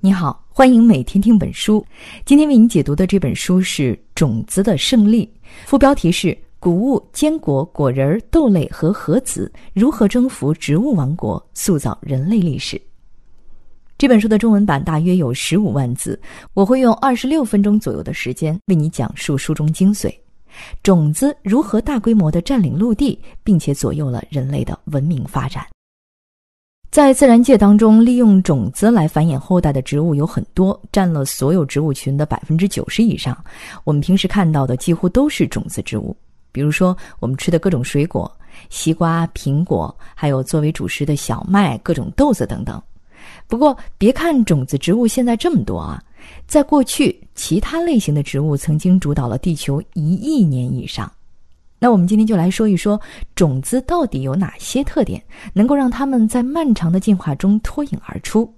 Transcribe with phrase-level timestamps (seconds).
[0.00, 1.84] 你好，欢迎每天听本书。
[2.24, 5.26] 今天为你解读的这本书是《种子的胜利》，
[5.66, 12.80] 副标题是“谷物、坚果、果仁、豆类和核子如何征服植物王国，塑造人类历史”。
[13.98, 16.18] 这本书的中文版大约有十五万字，
[16.54, 20.14] 我会用二十六分钟左右的时间为你讲述书中精髓：
[20.80, 25.66] 种子如何大规模的占领陆地，并且左右了人类的文明发展。
[26.90, 33.36] 在自然界当中，利用种子来繁衍后代的植物有很多，占了所有植物群的百分之九十以上。
[33.84, 36.16] 我们平时看到的几乎都是种子植物，
[36.50, 38.30] 比如说我们吃的各种水果，
[38.70, 42.82] 西瓜、苹果，还有作为主食的小麦、各种豆子等等。
[43.46, 46.02] 不过，别看种子植物现在这么多啊，
[46.46, 51.10] 在过去，其他类型的植物曾经主导了地球一亿年以上。
[51.78, 53.00] 那我们今天就来说一说
[53.34, 58.52] 种子到底有哪些特点，能够让它们在漫长的进化中脱颖而出。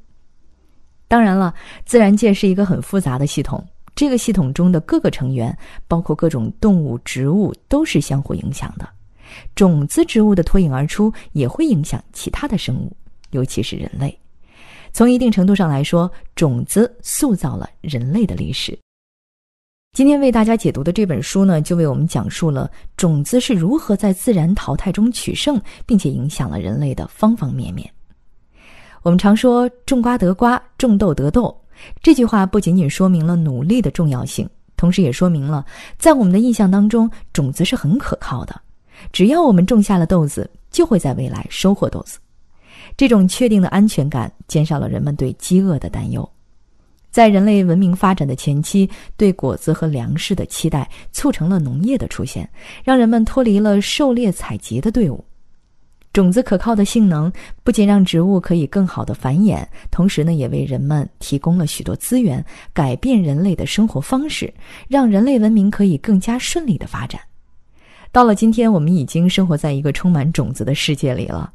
[1.07, 1.53] 当然了，
[1.85, 3.63] 自然界是一个很复杂的系统，
[3.95, 8.89] 这个系统中的各个成员，包括各种动物、植物，都是相互影响的。
[9.55, 12.97] 种子植物的脱颖而出，也会影响其他的生物，
[13.31, 14.17] 尤其是人类。
[14.93, 18.77] 从一定程度上来说，种子塑造了人类的历史。
[19.93, 27.91] 今天为大家解读的这本书呢，就为我们讲述了种子是如何在自然淘汰中取胜，并且影响了人类的方方面面。
[29.03, 31.55] 我们常说“种瓜得瓜，种豆得豆”，
[32.01, 35.67] 这句话不仅仅说明了努力的重要性，同时也说明了
[35.99, 38.59] 在我们的印象当中，种子是很可靠的。
[39.11, 42.21] 只要我们种下了豆子，就会在未来收获豆子。
[42.97, 46.31] 这种确定的安全感，减少了人们对饥饿的担忧。
[47.11, 52.49] 在人类文明发展的前期，对果子和粮食的期待促成了农业的出现，
[52.85, 55.25] 让人们脱离了狩猎采集的队伍。
[56.13, 64.53] 种子可靠的性能不仅让植物可以更好的繁衍，同时呢，也为人们提供了许多资源，改变人类的生活方式，
[64.89, 67.21] 让人类文明可以更加顺利的发展。
[68.11, 71.53] 到了今天，我们已经生活在一个充满种子的世界里了。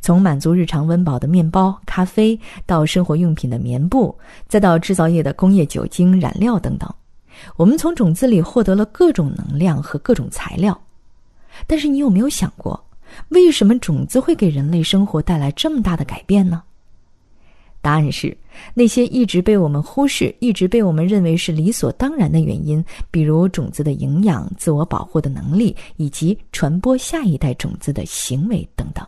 [0.00, 4.16] 从满足日常温饱的面包、咖啡，到生活用品的棉布，
[4.48, 6.92] 再到制造业的工业酒精、染料等等，
[7.56, 10.78] 我们从种子里获得了各种能量和各种材料。
[11.66, 12.82] 但是，你有没有想过，
[13.28, 16.62] 为什么种子会给人类生活带来这么大的改变呢？
[17.82, 18.36] 答案是，
[18.74, 29.04] 那些一直被我们忽视、一直被我们认为是理所当然的原因，比如种子的营养、自我保护的能力，以及传播下一代种子的行为等等。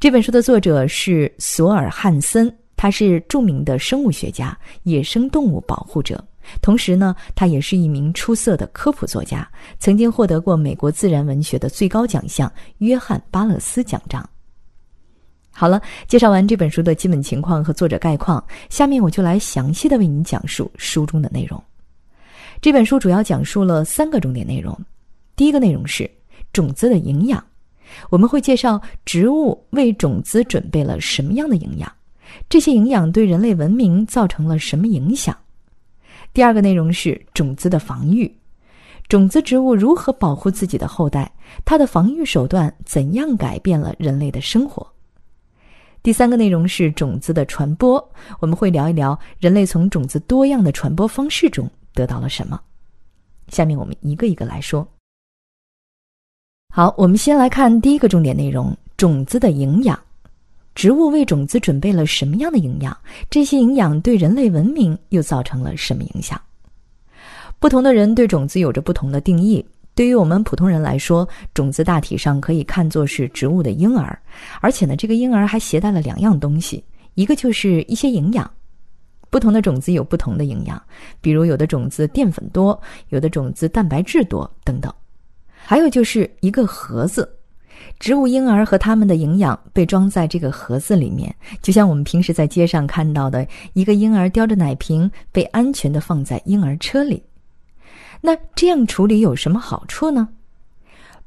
[0.00, 6.24] 这本书的作者是索尔·汉森，他是著名的生物学家、野生动物保护者，
[6.62, 9.50] 同时呢，他也是一名出色的科普作家，
[9.80, 14.24] 曾经获得过美国自然文学的最高奖项——约翰·巴勒斯奖章。
[15.50, 21.60] 好了，介绍完这本书的基本情况和作者概况，下面我就来详细的为您讲述书中的内容。
[22.60, 24.78] 这本书主要讲述了三个重点内容，
[25.34, 26.08] 第一个内容是
[26.52, 27.44] 种子的营养。
[28.10, 31.92] 我们会介绍植物为种子准备了什么样的营养，
[32.48, 35.36] 这些营养对人类文明造成了什么影响。
[36.32, 38.30] 第二个内容是种子的防御，
[39.08, 41.30] 种子植物如何保护自己的后代，
[41.64, 44.86] 它的防御手段怎样改变了人类的生活。
[46.02, 52.60] 第三个内容是种子的传播，我们会聊一聊人类从种子多样的传播方式中得到了什么。
[53.48, 54.86] 下面我们一个一个来说。
[56.70, 59.98] 好，我们先来看第一个重点内容：种子的营养。
[60.74, 62.96] 植物为种子准备了什么样的营养？
[63.28, 66.40] 这些营养对人类文明又造成了什么影响？
[67.58, 69.64] 不同的人对种子有着不同的定义。
[69.94, 74.16] 对于我们普通人来说，种子大体上可以看作是植物的婴儿，
[74.60, 78.48] 而且呢，这个婴儿还携带了两样东西，一个就是一些营养。
[79.30, 80.80] 不同的种子有不同的营养，
[81.20, 84.94] 比如有的种子淀粉多，有的种子蛋白质多，等等。
[85.68, 87.30] 还有就是一个盒子，
[87.98, 97.22] 植物婴儿和他们的营养被装在这个盒子里面，就像我们平时在街上看到的一个婴儿叼着奶瓶被安全的放在婴儿车里。
[98.22, 100.30] 那这样处理有什么好处呢？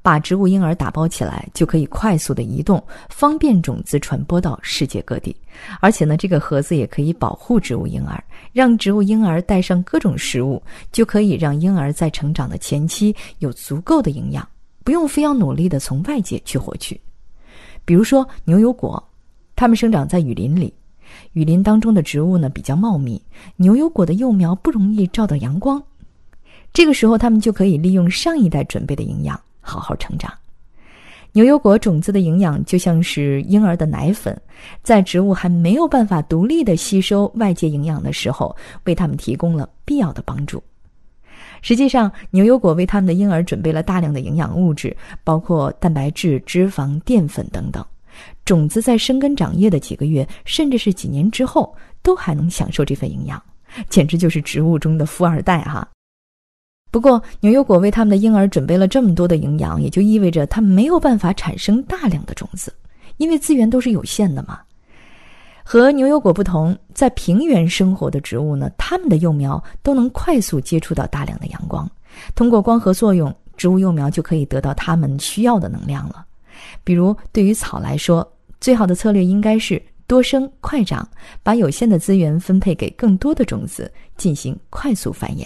[0.04, 5.36] 把植物婴儿打包起来，就可以快速的移动，方便种子传播到世界各地。
[5.80, 10.62] 而且呢，这个盒子也可以保护植物婴儿，让植物婴儿带上各种食物，
[10.92, 14.48] 就可以让婴儿在成长的前期有足够的营养，
[14.84, 17.00] 不用非要努力的从外界去获取。
[17.86, 19.04] 比如说牛油果，
[19.56, 20.74] 它们生长在雨林里，
[21.34, 23.22] 雨林当中的植物呢比较茂密，
[23.56, 25.82] 牛油果的幼苗不容易照到阳光，
[26.74, 29.40] 这个时候它们就可以利用上一代准备的营养。
[29.62, 30.32] 好好成长。
[31.34, 34.38] 牛油果种子的营养就像是婴儿的奶粉，
[34.84, 38.54] 在植物还没有办法独立的吸收外界营养的时候，
[38.84, 40.62] 为它们提供了必要的帮助。
[41.62, 44.94] 实际上，牛油果为他们的婴儿准备了大量的营养物质，
[45.24, 47.86] 包括蛋白质、脂肪、淀粉等等。
[48.44, 53.42] 种子在生根长叶的几个月，甚至是几年之后，都还能享受这份营养，
[53.90, 55.88] 简直就是植物中的富二代哈。
[56.92, 62.72] 不过，牛油果为他们的婴儿准备了这么多的营养，也就意味着它没有办法产生大量的种子，
[63.16, 64.60] 因为资源都是有限的嘛。
[65.64, 71.90] 和牛油果不同，在平原生活的植物呢，它们的幼苗都能快速接触到大量的阳光，
[72.36, 76.26] 通过光合作用，植物幼苗就可以得到它们需要的能量了。
[76.84, 78.30] 比如，对于草来说，
[78.60, 81.08] 最好的策略应该是多生快长，
[81.42, 85.46] 把有限的资源分配给更多的种子，进行快速繁衍。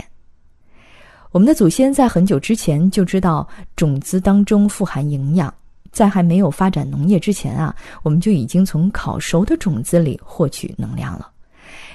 [1.35, 3.45] 我们的祖先在很久之前就知道
[3.75, 5.53] 种子当中富含营养，
[5.91, 11.29] 在还没有发展农业之前啊，我们就已经从烤熟的种子里获取能量了。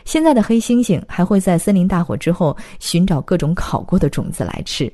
[0.04, 4.92] 现在的黑猩猩还会在森林大火之后寻找各种烤过的种子来吃。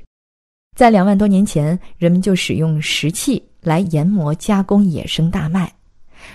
[0.76, 5.66] 在两万多年前，人们就使用石器来研磨加工野生大麦；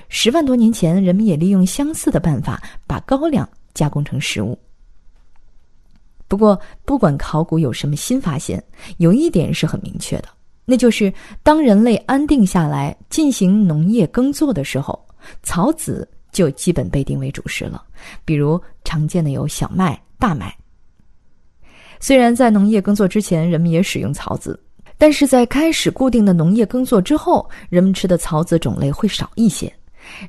[0.09, 4.59] 十万多年前，人们也利用相似的办法把高粱加工成食物。
[6.31, 8.63] 不过，不管考古有什么新发现，
[8.99, 10.29] 有一点是很明确的，
[10.63, 11.13] 那就是
[11.43, 14.97] 当人类安定下来进行农业耕作的时候，
[15.43, 17.83] 草籽就基本被定为主食了。
[18.23, 20.55] 比如常见的有小麦、大麦。
[21.99, 24.57] 虽然在农业耕作之前，人们也使用草籽，
[24.97, 29.69] 但是在开始固定的农业耕作之后，人们吃的草籽种类会少一些。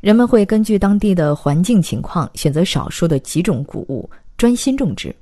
[0.01, 5.15] 人们会根据当地的环境情况，选择少数的几种谷物，专心种植。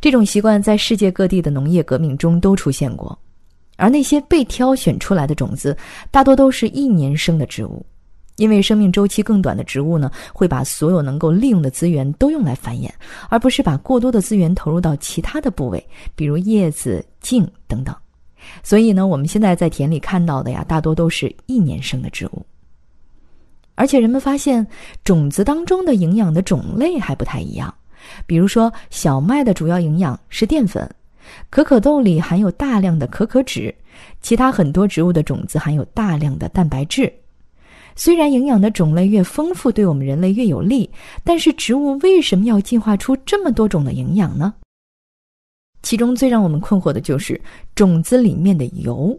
[0.00, 3.18] 这种习惯在世界各地的农业革命中都出现过，
[3.76, 5.76] 而那些被挑选出来的种子
[6.10, 7.84] 大多都是一年生的植物，
[8.36, 12.88] 因为生命周期更短的植物呢，会把所有能够利用的资源都用来繁衍，
[13.28, 15.84] 而不是把过多的资源投入到其他的部位，
[16.14, 17.94] 比如叶子、茎等等。
[18.62, 22.44] 所以呢，我们现在在田里看到的呀，大多都是一年生的植物。
[23.74, 24.64] 而且人们发现，
[25.02, 27.74] 种子当中的营养的种类还不太一样。
[28.26, 30.88] 比如说，小麦的主要营养是淀粉，
[31.50, 33.74] 可可豆里含有大量的可可脂，
[34.20, 37.12] 其他很多植物的种子含有大量的蛋白质。
[37.96, 40.90] 虽然营养的种类越丰富，对我们人类越有利，
[41.22, 44.52] 但是植物为什么要进化出这么多种的营养呢？
[45.82, 47.40] 其中最让我们困惑的就是
[47.74, 49.16] 种子里面的油，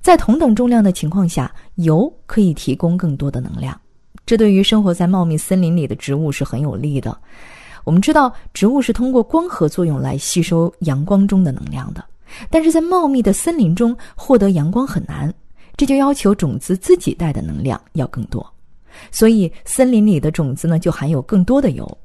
[0.00, 3.80] 在同等重量的情况下，油可以提供更多的能量，
[4.24, 7.18] 这对于生活在茂密森林里的植物是很有利的。
[7.84, 12.04] 我们知道，植物是通过光合作用来吸收阳光中的能量的，
[12.48, 15.32] 但是在茂密的森林中获得阳光很难，
[15.76, 18.48] 这就要求种子自己带的能量要更多，
[19.10, 21.98] 所以森林里的种子呢就含有更多的油。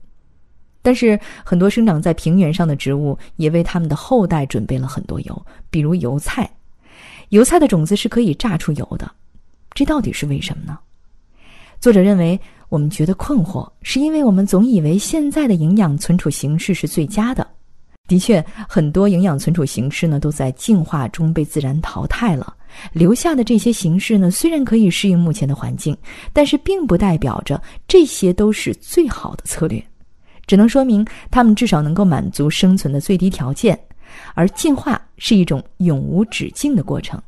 [0.81, 6.50] 但是很多生长在平原上的植物也为它们的后代准备了很多油，比如油菜，
[7.29, 9.12] 油菜的种子是可以榨出油的，
[9.74, 10.79] 这到底是为什么呢？
[11.79, 12.39] 作者认为。
[12.69, 17.47] 我们觉得困惑，是因为我们总以为现在的营养存储形式是最佳的。
[18.07, 22.55] 的确，很多营养存储形式呢都在进化中被自然淘汰了。
[22.93, 25.97] 留下的这些形式呢，虽然可以适应目前的环境，
[26.31, 29.83] 但是并不代表着这些都是最好的策略，
[30.45, 33.77] 只能说明它们至少能够满足生存的最低条件。
[34.33, 37.21] 而进化是一种永无止境的过程，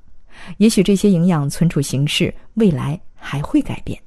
[0.58, 4.00] 也许这些营养存储形式未来还会改变。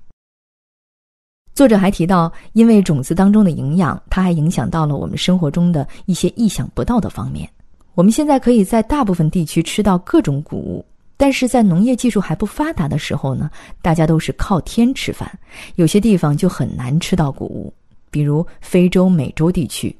[1.55, 7.49] 作者还提到，因为种子当中的营养，它还影响到了我们生活中的一些意想不到的方面。
[7.95, 10.83] 我们现在可以在大部分地区吃到各种谷物，
[11.19, 13.51] 但是在农业技术还不发达的时候呢，
[13.83, 15.31] 大家都是靠天吃饭，
[15.75, 17.71] 有些地方就很难吃到谷物，
[18.11, 19.95] 比如非洲、美洲地区。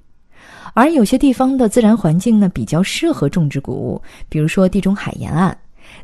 [0.73, 5.55] 而有些地方的自然环境呢，比较适合种植谷物，比如说地中海沿岸，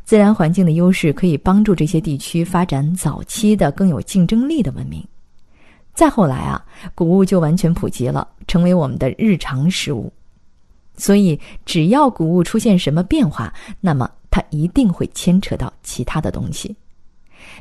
[0.05, 5.03] 自然环境的优势可以帮助这些地区发展早期的更有竞争力的文明。
[5.99, 6.63] 再后来啊，
[6.95, 10.09] 谷物就完全普及了，成为我们的日常食物。
[10.95, 16.73] 所以，只要谷物出现什么变化，那么它一定会牵扯到其他的东西。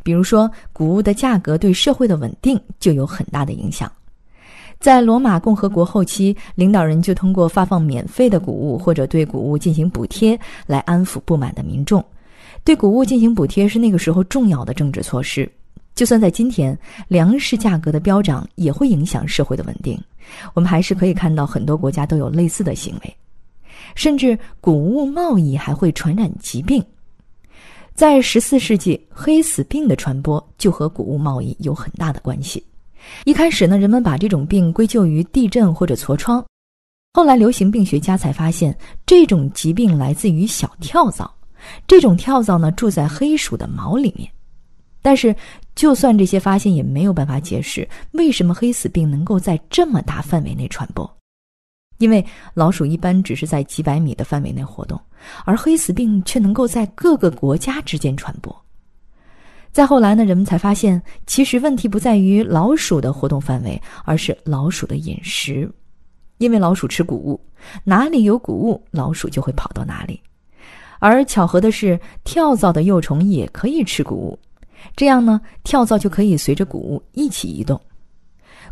[0.05, 3.91] 比如说，谷物的价格对社会的稳定就有很大的影响。
[4.79, 12.05] 在罗马共和国后期，领导人就通过发放免费的谷物或者对谷物进行补贴来安抚不满的民众。
[12.63, 15.51] 对谷物进行补贴是那个时候重要的政治措施。
[15.99, 16.79] 就算在今天，
[17.09, 20.01] 粮食价格的飙涨也会影响社会的稳定。
[20.55, 23.17] 我们还是可以看到很多国家都有类似的行为，
[23.97, 26.81] 甚至谷物贸易还会传染疾病。
[27.95, 32.65] 在十四世纪，黑死病的传播就和谷物贸易有很大的关系。
[33.25, 36.45] 一开始呢，人们把这种病归咎于地震或者痤疮，
[37.13, 38.73] 后来流行病学家才发现，
[39.05, 41.29] 这种疾病来自于小跳蚤。
[41.89, 44.31] 这种跳蚤呢，住在黑鼠的毛里面。
[45.09, 45.35] 但是，
[45.75, 51.11] 就算这些发现，也没有办法解释为什么黑死病能够在这么大范围内传播。
[51.97, 52.23] 因为
[52.53, 55.01] 老鼠一般只是在几百米的范围内活动，
[55.47, 58.55] 而黑死病却能够在各个国家之间传播。
[59.73, 65.67] 再后来呢，人们才发现，其实问题不在于老鼠的活动范围，而是老鼠的饮食。
[66.37, 67.41] 因为老鼠吃谷物，
[67.83, 70.21] 哪里有谷物，老鼠就会跑到哪里。
[70.99, 74.39] 而巧合的是，跳蚤的幼虫也可以吃谷物，
[74.97, 77.81] 这样呢，跳蚤就可以随着谷物一起移动。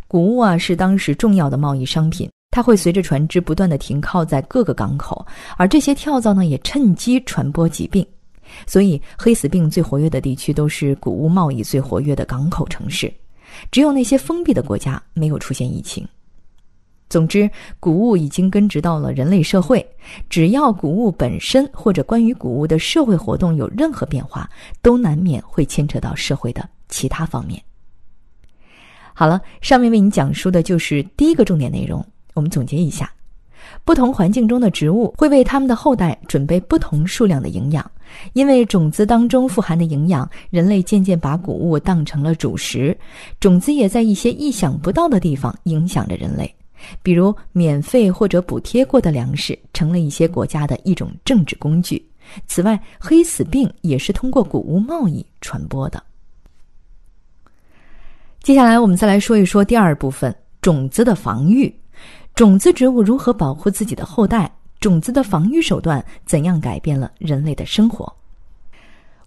[0.07, 2.29] 谷物啊，是当时重要的贸易商品。
[2.49, 5.23] 它会随着船只不断的停靠在各个港口，
[5.57, 8.03] 而这些跳蚤呢也趁机传播疾病，
[8.65, 13.13] 所以黑死病最活跃的地区都是谷物贸易最活跃的港口城市，
[13.69, 16.07] 只有那些封闭的国家没有出现疫情。
[17.09, 17.49] 总之，
[17.79, 19.85] 谷物已经根植到了人类社会，
[20.29, 24.49] 只要谷物本身或者关于谷物的社会活动有任何变化，
[24.81, 27.61] 都难免会牵扯到社会的其他方面。
[29.13, 32.05] 好了，上面为你讲述的就是第一个重点内容。
[32.33, 33.11] 我们总结一下，
[33.83, 37.89] 不同环境中的植物会为它们的后代准备不同数量的营养，
[38.33, 42.95] 因为种子当中富含的营养，人类渐渐把谷物当成了主食。
[43.39, 46.53] 种子也在一些意想不到的地方影响着人类，
[47.01, 52.03] 比如免费或者补贴过的粮食成了一些国家的一种政治工具。
[52.45, 56.01] 此外，黑死病也是通过谷物贸易传播的。
[58.43, 61.73] 接下来，我们再来说一说第二部分：种子的防御。
[62.35, 64.51] 种子植物如何保护自己的后代？
[64.79, 68.13] 种子的防御手段怎样改变了人类的生活？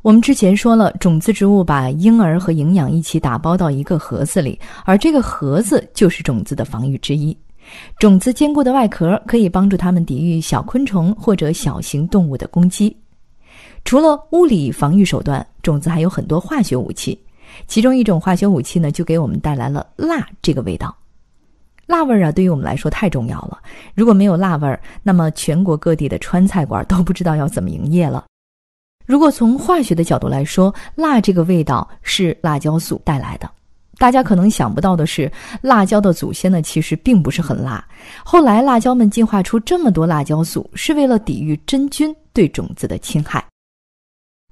[0.02, 7.36] 我们之前说了，种子植物把婴儿和营养一起打包到一个盒子里，而这个盒子就是种子的防御之一。
[7.98, 12.96] 种子坚固的外壳可以帮助它们抵御小昆虫或者小型动物的攻击。
[13.84, 17.18] 除了物理防御手段，种子还有很多化学武器。
[17.66, 20.96] 其中一种化学武器呢，就给我们带来了辣这个味道。
[21.86, 23.58] 辣味儿啊，对于我们来说太重要了。
[23.94, 28.24] 如果没有辣味儿，那么全国各地的川菜馆都不知道要怎么营业了。
[29.10, 33.50] 如果从化学的角度来说，辣这个味道是辣椒素带来的。
[33.98, 35.28] 大家可能想不到的是，
[35.62, 37.84] 辣椒的祖先呢，其实并不是很辣。
[38.24, 43.44] 后来辣椒们进化出这么多辣椒素，是为了抵御真菌对种子的侵害。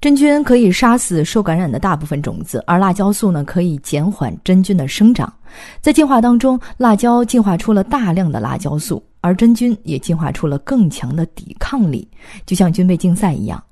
[0.01, 5.33] 真菌可以杀死受感染的大部分种子，而辣椒素呢可以减缓真菌的生长。
[5.81, 12.09] 在进化当中，辣椒进化出了大量的辣椒素，而真菌也进化出了更强的抵抗力。
[12.45, 13.63] 就像军备竞赛一样，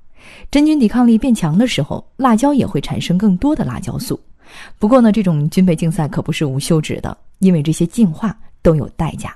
[0.49, 4.19] 真菌抵抗力变强的时候，辣椒也会产生更多的辣椒素。
[4.79, 9.35] 不过呢，这种军备竞赛可不是无休止的，因为这些进化都有代价。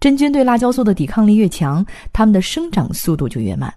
[0.00, 3.72] 真菌对辣椒素的抵抗力越强，它们的生长速度就越慢。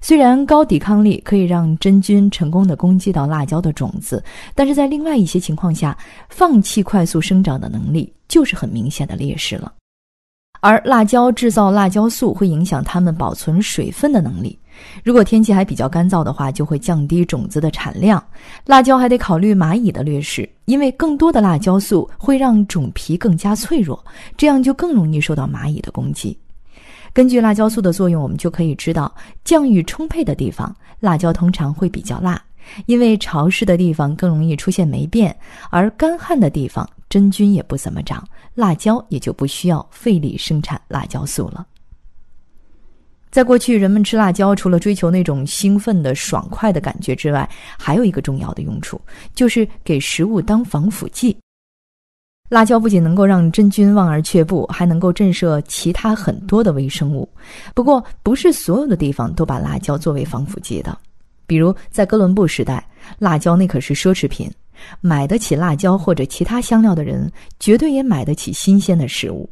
[0.00, 5.96] 虽然高抵抗力可以让真菌成功的攻击到辣椒的种子，但是在另外一些情况下，
[6.30, 9.72] 放弃快速生长的能力就是很明显的劣势了。
[10.60, 14.58] 而辣椒制造辣椒素会影响它们保存水分的能力。
[15.02, 18.22] 如果天气还比较干燥的话，就会降低种子的产量。
[18.64, 24.04] 辣椒还得考虑蚂蚁的劣势，因为更多的辣椒素会让种皮更加脆弱，
[24.36, 26.36] 这样就更容易受到蚂蚁的攻击。
[27.12, 29.14] 根据辣椒素的作用，我们就可以知道，
[29.44, 32.36] 降雨充沛的地方，辣椒通常会比较辣；
[32.84, 35.34] 因为潮湿的地方更容易出现霉变，
[35.70, 38.22] 而干旱的地方真菌也不怎么长，
[38.54, 41.66] 辣椒也就不需要费力生产辣椒素了。
[43.36, 47.46] 在过去，人们吃辣椒除了追求那种兴奋的、爽快的感觉之外，
[47.78, 48.98] 还有一个重要的用处，
[49.34, 51.36] 就是给食物当防腐剂。
[52.48, 57.28] 辣椒不仅能够让真菌望而却步，还能够震慑其他很多的微生物。
[57.74, 60.96] 不过，不是所有的地方都把辣椒作为防腐剂的。
[61.46, 62.82] 比如，在哥伦布时代，
[63.18, 64.50] 辣椒那可是奢侈品，
[65.02, 69.46] 买得起辣椒或者其他香料的人，绝对也买得起新鲜的食物。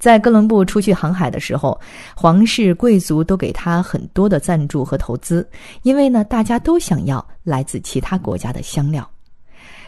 [0.00, 1.78] 在哥伦布出去航海的时候，
[2.16, 5.46] 皇室贵族都给他很多的赞助和投资，
[5.82, 9.08] 因为呢，大家都想要来自其他国家的香料。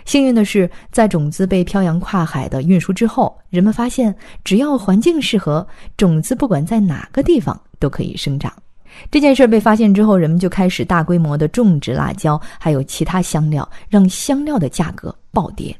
[0.04, 4.14] 幸运的是，在种子被漂洋跨海的运输之后，人们发现，
[4.45, 5.66] 只要环境适合，
[5.97, 8.52] 种子不管在哪个地方都可以生长。
[9.11, 15.75] 这件事被发现之后，人们就开始大规模的种植辣椒，还有其他香料，让香料的价格暴跌。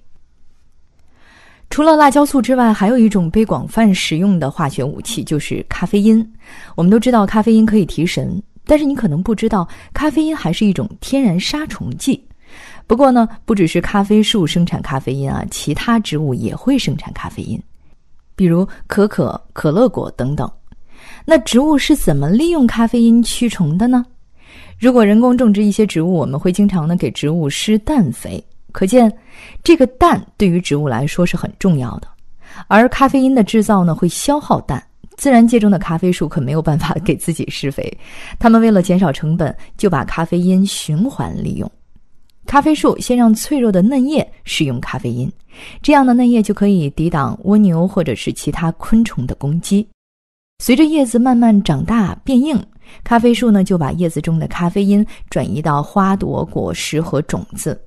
[1.73, 6.23] 除了辣椒素之外，还有一种被广泛使用的化学武器，就是咖啡因。
[6.77, 8.43] 我们都知道，咖啡因可以提神。
[8.67, 12.23] 但是你可能不知道，咖啡因还是一种天然杀虫剂。
[12.87, 17.59] 不过呢，不只是咖啡树生产咖啡因啊，其他植物也会生产咖啡因，
[18.37, 20.47] 比如可可、可乐果等等。
[21.25, 24.05] 那植物是怎么利用咖啡因驱虫的呢？
[24.79, 29.13] 如果人工种植一些植物，我们会经常呢给植物施氮肥，可见
[29.63, 32.09] 这个氮对于植物来说是很重要的。
[32.69, 34.83] 而咖啡因的制造呢会消耗氮，
[35.17, 37.91] 自然界中的咖啡树可没有办法 给自己施肥，
[38.39, 41.71] 他们为了减少成本，就把咖啡因循环利用。
[42.45, 45.31] 咖啡树先让脆弱的嫩叶使用咖啡因，
[45.81, 49.87] 这样的嫩叶就可以抵挡蜗牛或者是其他昆虫的攻击。
[50.59, 52.61] 随着叶子慢慢长大变硬，
[53.05, 57.81] 咖啡树呢就把叶子中的咖啡因转移到花朵、果实和种子。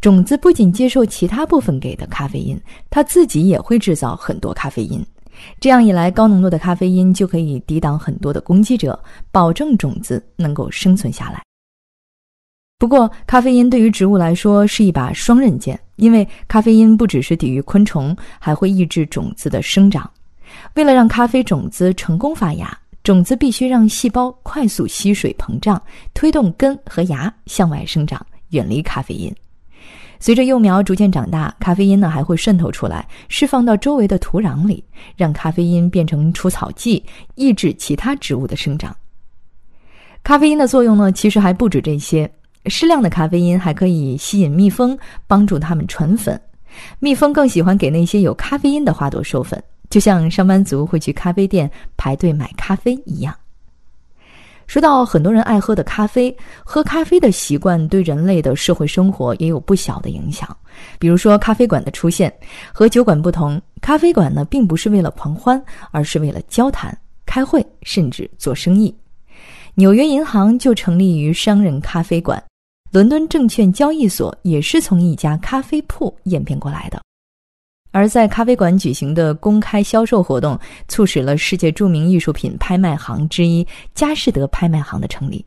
[0.00, 2.60] 种子不仅接受其他部分给的咖啡因，
[2.90, 5.04] 它自己也会制造很多咖啡因。
[5.58, 8.98] 这样一来，高浓度的咖啡因就可以抵挡很多的攻击者，
[9.30, 11.42] 保证种子能够生存下来。
[12.78, 20.08] 不过，咖啡因对于植物来说是一把双刃剑，因为咖啡因不只是抵御昆虫，还会抑制种子的生长。
[20.74, 25.80] 为了让咖啡种子成功发芽，种子必须让细胞快速吸水膨胀，
[26.12, 29.34] 推动根和芽向外生长，远离咖啡因。
[30.22, 34.84] 随着幼苗逐渐长大，咖啡因呢还会渗透出来，释放到周围的土壤里，
[35.16, 38.96] 让咖啡因变成除草剂，抑制其他植物的生长。
[40.22, 42.30] 咖啡因的作用呢，其实还不止这些。
[42.66, 46.40] 适量的咖啡因还可以吸引蜜蜂，帮助它们传粉。
[47.00, 49.60] 蜜蜂更喜欢给那些有咖啡因的花朵授粉，
[49.90, 53.34] 就像上班族会去咖啡店排队买咖啡一样。
[54.72, 60.48] 说到很多人爱喝的咖啡，喝咖啡的习惯对人类的社会生活也有不小的影响。
[60.98, 62.32] 比如说，咖啡馆的出现
[62.72, 68.96] 和酒馆不同，咖啡馆呢并不是为了狂欢，而是为了交谈、开会，甚至做生意。
[69.74, 72.42] 纽约银行就成立于商人咖啡馆。
[72.90, 76.98] 伦敦证券交易所也是从一家咖啡铺演变过来的，
[77.92, 80.58] 而在咖啡馆举行的公开销售活动，
[80.88, 85.44] 促使了世界著名艺术品拍卖行之一佳士得拍卖行的成立。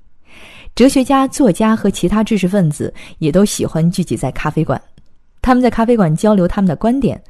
[0.75, 4.81] 哲学家、作家和其他知识分子也都喜欢聚集在咖啡馆，
[5.41, 7.21] 他们在咖啡馆交流他们的观点。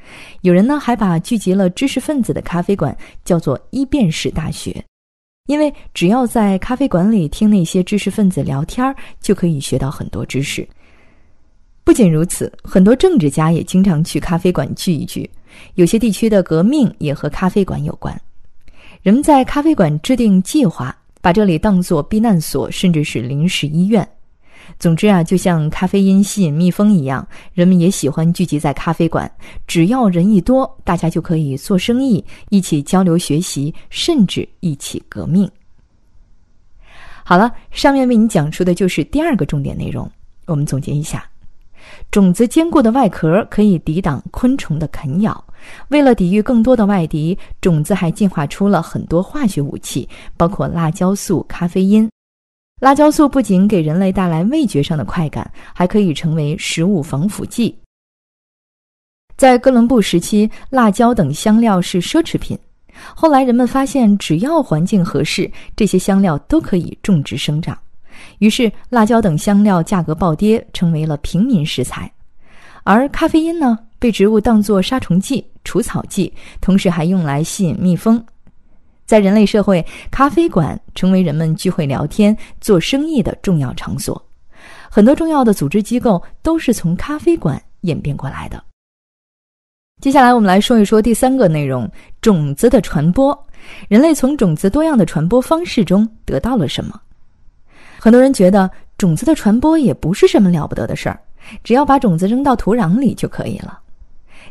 [0.41, 4.84] 有人呢还把聚集了知识分子的咖啡馆叫做“一便士大学”。
[5.47, 10.67] 因为只要在咖啡馆里听那些知识分子聊天儿就可以学到很多知识。
[11.86, 15.30] 不仅如此，很多政治家也经常去咖啡馆聚一聚。
[15.76, 18.19] 有些地区的革命也和咖啡馆有关。
[19.04, 24.06] 人们在咖啡馆制定计划，把这里当作避难所，甚至是临时医院。
[24.80, 29.32] 总之啊，就像咖啡因吸引蜜蜂一样，人们也喜欢聚集在咖啡馆。
[29.67, 35.48] 只要人一多，大家就可以做生意，一起交流学习，甚至一起革命。
[37.24, 40.12] 好了，上面为你讲述的就是第二个重点内容。
[40.48, 41.24] 我们总结一下：
[42.12, 45.44] 种子坚固的外壳可以抵挡昆虫的啃咬。
[45.89, 52.10] 为了抵御更多的外敌，种子还进化出了很多化学武器，包括辣椒素、咖啡因。
[52.80, 57.76] 辣椒素不仅给人类带来味觉上的快感，还可以成为食物防腐剂。
[59.38, 62.58] 在哥伦布时期，辣椒等香料是奢侈品。
[63.13, 67.78] 后来人们发现，只要环境合适，这些香料都可以种植生长。
[68.39, 72.11] 于是，辣椒等香料价格暴跌，成为了平民食材。
[72.83, 78.23] 而咖啡因呢，被植物当作杀虫剂、除草剂，同时还用来吸引蜜蜂。
[79.05, 84.19] 在人类社会，咖啡馆成为人们聚会、聊天、做生意的重要场所。
[84.89, 88.63] 很多重要的组织机构都是从咖啡馆演变过来的。
[90.01, 91.89] 接下来，我们来说一说第三个内容：
[92.21, 93.47] 种子的传播。
[93.88, 96.99] 人类从种子多样的传播方式中得到了什么？
[98.06, 101.20] 很多人觉得种子的传播也不是什么了不得的事儿，
[101.63, 103.80] 只要把种子扔到土壤里就可以了。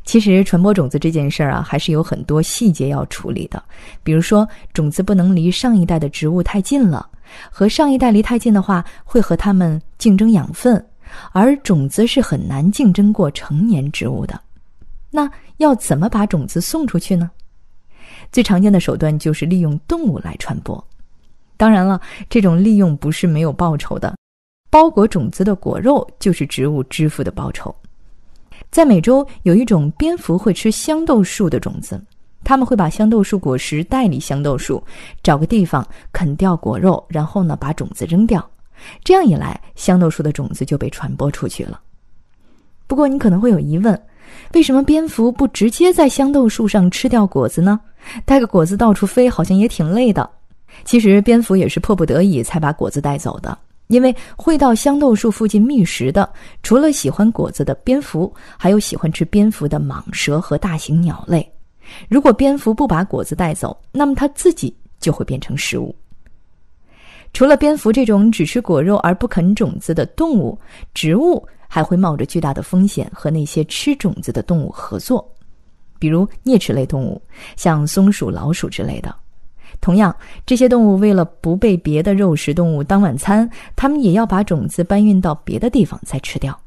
[0.05, 3.63] 其实传播种子这件事儿啊，还是有很多细节要处理的。
[4.03, 7.09] 比如说，种子不能离上一代的植物太近了，
[7.49, 10.85] 和上一代离太近的话，会和它们竞争养分，
[11.31, 14.41] 而种子是很难竞争过成年植物的。
[15.13, 17.31] 那要怎么把种子送出去呢？
[18.33, 20.85] 最常见的手段就是利用动物来传播。
[21.57, 24.15] 当然了，这种利用不是没有报酬的，
[24.71, 27.75] 包裹种子的果肉就是植物支付的报酬。
[28.71, 32.03] 在美洲有一种蝙蝠会吃香豆树的种子，
[32.43, 34.83] 他们会把香豆树果实带离香豆树，
[35.23, 38.45] 找个地方啃掉果肉，然后呢把种子扔掉。
[39.05, 41.81] 这样一来，香豆树的种子就被传播出去了。
[42.87, 43.99] 不过你可能会有疑问，
[44.53, 47.81] 为什么蝙蝠不直接在香豆树上吃掉果子呢？
[48.25, 50.29] 带个果子到处飞，好像也挺累的。
[50.85, 53.57] 其实蝙蝠也是迫不得已才把果子带走的，
[53.89, 56.29] 因为会到香豆树附近觅食的，
[56.63, 61.49] 除了喜欢果子的蝙蝠，还有喜欢吃蝙蝠的蟒蛇和大型鸟类。
[62.09, 65.95] 如果蝙蝠不把果子带走，那么它自己就会变成食物。
[67.33, 70.59] 除了蝙蝠这种只吃果肉而不啃种子的动物，
[70.95, 75.29] 植物还会冒着巨大的风险和那些吃种子的动物合作，
[75.99, 77.21] 比如啮齿类动物，
[77.57, 79.15] 像松鼠、老鼠之类的。
[79.85, 80.17] 同样，
[80.47, 86.59] 这些动物为了不被别的肉食动物当晚餐，它们也要把种子搬运到别的地方再吃掉。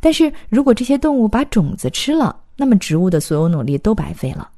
[0.00, 4.48] 但是如果这些动物把种子吃了，那么植物的所有努力都白费了。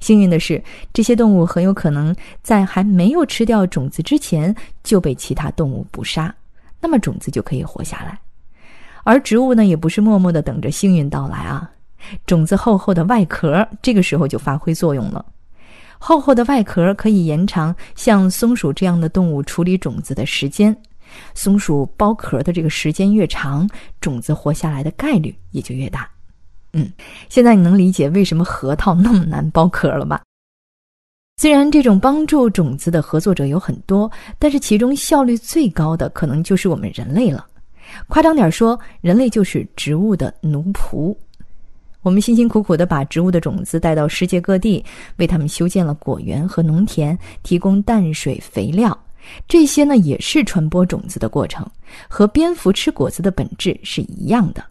[0.00, 6.34] 幸运的是，这些动物很有可能在还没有吃掉种子之前就被其他动物捕杀，
[6.78, 8.18] 那么种子就可以活下来。
[9.02, 11.70] 而植物呢，也不是默默的等着幸运到来啊，
[12.26, 15.24] 种子厚厚的外壳这个时候就发挥作用了。
[16.04, 20.76] 厚厚的外壳可以延长像松鼠这样的动物处理种子的时间，
[21.32, 26.10] 松鼠剥壳的这个时间越长，种子活下来的概率也就越大。
[26.72, 26.92] 嗯，
[27.28, 30.20] 现在你能理解为什么核桃那么难剥壳了吧？
[31.36, 34.10] 虽然这种帮助种子的合作者有很多，
[34.40, 37.46] 但是其中效率最高的可能就是我们人类了。
[38.08, 41.16] 夸张点说，人类就是植物的奴仆。
[42.02, 44.84] 我们辛辛苦苦地把植物的种子带到世界各地，
[45.16, 48.96] 为它们修建了果园和农田，提供淡水、肥料。
[49.46, 51.64] 这些呢，也是传播种子的过程，
[52.08, 54.64] 和蝙蝠吃果子的本质是一样的。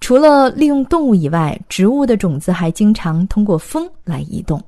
[0.00, 4.62] 除了利用动物以外，植物的种子还经常通过风来移动。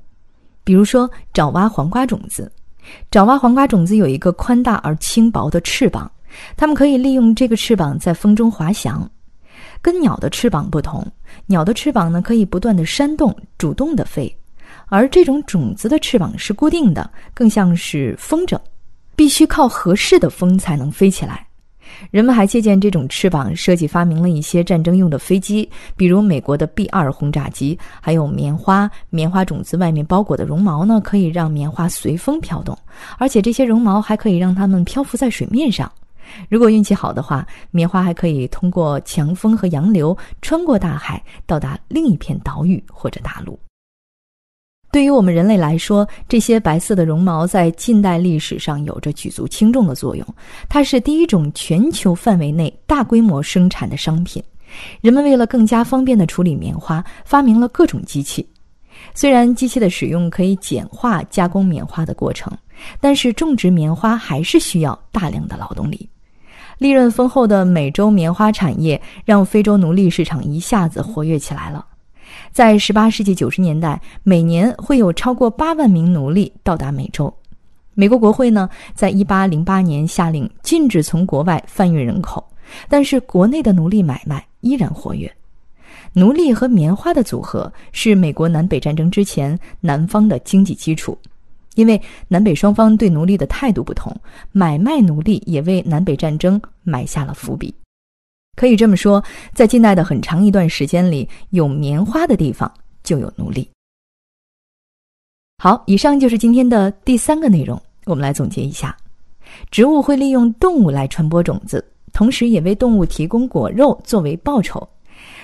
[0.65, 2.51] 比如说，爪哇黄瓜种子。
[3.11, 6.11] 爪哇黄瓜种子有一个宽大而轻薄的翅膀，
[6.57, 9.09] 它们可以利用这个翅膀在风中滑翔。
[9.87, 11.01] 跟鸟的翅膀不同，
[11.45, 14.29] 鸟的翅膀呢可以不断的扇动，主动的飞，
[14.87, 18.59] 而这种种子的翅膀是固定的，更像是风筝，
[19.15, 21.47] 必须靠合适的风才能飞起来。
[22.11, 28.91] 人们还借鉴这种翅膀，设计发明了一些战争用的飞机，比如美国的 B 二轰炸机，还有棉花。
[29.09, 32.77] 棉花种子外面包裹的绒毛呢，可以让棉花随风飘动，
[33.17, 35.89] 而且这些绒毛还可以让它们漂浮在水面上。
[36.49, 43.57] 如果运气好的话，棉花还可以通过强风和洋流穿过大海，到达另一片岛屿或者大陆。
[44.89, 50.25] 对于我们人类来说，这些白色的绒毛在近代历史上有着举足轻重的作用。
[50.69, 54.41] 它是第一种全球范围内大规模生产的商品。
[55.01, 58.47] 人们为了更加方便地处理棉花，发明了各种机器。
[59.13, 62.51] 虽然机器的使用可以简化加工棉花的过程，
[62.99, 66.09] 但是种植棉花还是需要大量的劳动力。
[66.77, 71.85] 利润丰厚的美洲棉花产业让非洲奴隶市场一下子活跃起来了。
[72.51, 77.33] 在18世纪90年代，每年会有超过8万名奴隶到达美洲。
[77.93, 82.45] 美国国会呢，在1808年下令禁止从国外贩运人口，
[82.87, 85.31] 但是国内的奴隶买卖依然活跃。
[86.13, 91.17] 奴隶和棉花的组合是美国南北战争之前南方的经济基础。
[91.77, 94.13] 因为南北双方对奴隶的态度不同，
[94.51, 97.73] 买卖奴隶也为南北战争埋下了伏笔。
[98.55, 102.71] 可以这么说，在近代的很长一段时间里，有棉花的地方
[103.03, 103.69] 就有奴隶。
[105.59, 107.79] 好，以上就是今天的第三个内容。
[108.05, 108.97] 我们来总结一下：
[109.69, 114.87] 植物会利用动物来传播种子，同时也为动物提供果肉作为报酬。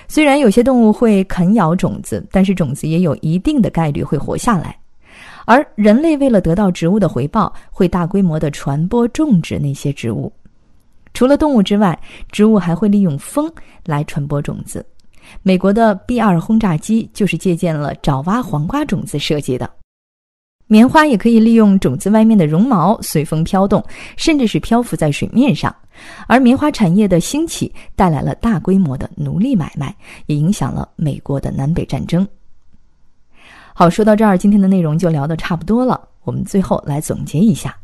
[0.08, 4.76] 虽然有些动物会啃咬种子，但是种子也有一定的概率会活下来。
[5.46, 10.32] 而人类为了得到植物的回报，会大规模的传播种植那些植物。
[11.14, 11.98] 除了动物之外，
[12.32, 13.52] 植物还会利用风
[13.86, 14.86] 来传播种子。
[15.42, 19.70] 美国的 B 二轰炸机就是借鉴了爪哇黄瓜种子设计的。
[20.66, 23.84] 棉花也可以利用种子外面的绒毛随风飘动，
[24.18, 25.74] 甚至是漂浮在水面上。
[26.26, 32.28] 而棉花产业的兴起带来了大规模的奴隶买卖，也影响了美国的南北战争。
[33.76, 36.00] 好，说到这儿，今天的内容就聊的差不多了。
[36.24, 37.76] 我们最后来总结一下。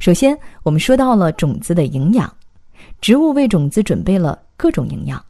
[0.00, 2.32] 首先，我们说到了种子的营养，
[3.00, 5.24] 植物为种子准备了各种营养。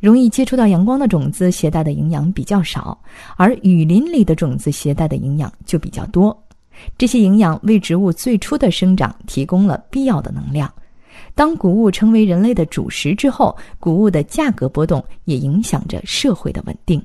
[0.00, 2.98] 容易接触到阳光的种子携带的营养比较少，
[3.36, 6.36] 而雨林里的种子携带的营养就比较多。
[6.98, 10.72] 这些营养为植物最初的生长提供了必要的能量。
[11.34, 17.00] 当谷物成为人类的主食之后，谷物的价格波动也影响着社会的稳定。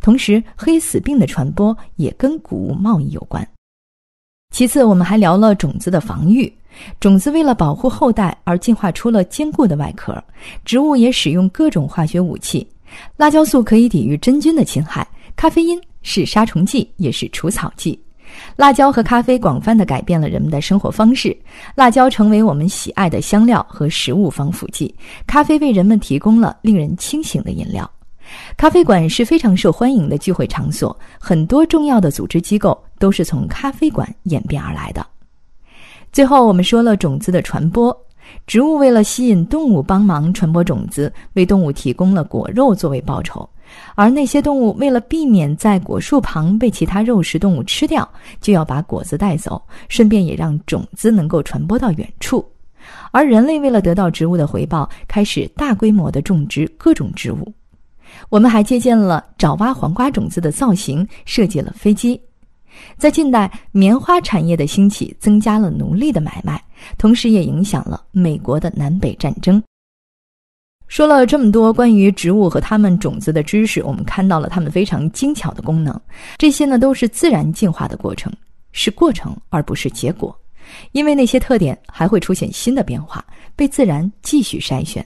[0.00, 3.46] 同时，黑死病的传播也跟谷物贸易有关。
[4.52, 6.52] 其次，我们还聊了种子的防御。
[6.98, 10.22] 种子为了保护后代而进化出了坚固的外壳。
[10.64, 12.66] 植物也使用各种化学武器。
[13.16, 17.98] 辣椒素可以抵御真菌的侵害，咖啡因是杀虫剂，也是除草剂。
[18.56, 21.36] 辣椒和咖啡广泛的改变了人们的生活方式，
[21.74, 24.94] 辣椒成为我们喜爱的香料和食物防腐剂，
[25.26, 27.88] 咖啡为人们提供了令人清醒的饮料。
[28.56, 35.06] 咖啡馆是非常受欢迎的聚会场所，很多重要的组织机构都是从咖啡馆演变而来的。
[36.12, 37.96] 最后，我们说了种子的传播，
[38.46, 43.48] 植物为了吸引动物帮忙传播种子，为动物提供了果肉作为报酬。
[43.94, 48.08] 而那些动物为了避免在果树旁被其他肉食动物吃掉，
[48.40, 52.44] 就要把果子带走，顺便也让种子能够传播到远处。
[53.12, 57.52] 而人类为了得到植物的回报，开始大规模的种植各种植物。
[58.28, 62.20] 我们还借鉴了爪哇黄瓜种子的造型，设计了飞机。
[62.96, 66.62] 在近代，棉花产业的兴起增加了奴隶的买卖，
[66.96, 69.62] 同时也影响了美国的南北战争。
[70.86, 76.00] 说了这么多关于植物和它们种子的知识，我们看到了它们非常精巧的功能。
[76.36, 78.32] 这些呢都是自然进化的过程，
[78.72, 80.36] 是过程而不是结果。
[80.92, 83.24] 因为那些特点还会出现新的变化，
[83.56, 85.04] 被自然继续筛选。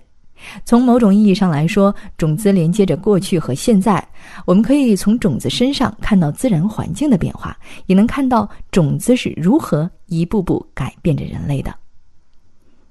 [0.64, 4.07] 从某种意义上来说，种子连接着过去和现在。
[4.44, 11.75] 我们可以从种子身上看到自然环境的变化，也能看到种子是如何一步步改变着人类的。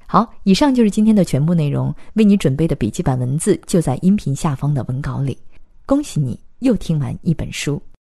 [0.06, 1.94] 好，以上就是今天的全部内容。
[2.14, 5.38] 为你准备的笔记本文字就在音频下方的文稿里。
[5.86, 7.82] 恭喜你又听完一本书。